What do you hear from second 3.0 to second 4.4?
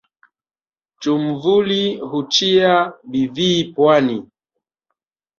mbidhii pwani.